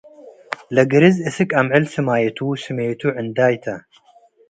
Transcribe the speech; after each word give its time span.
ለግርዝ 0.75 1.17
አስክ 1.29 1.49
አምዕል 1.59 1.85
ስመያቱ፡ 1.93 2.37
ስሜቱ 2.63 3.01
ዕንዳይ 3.19 3.55
ተ። 3.63 3.65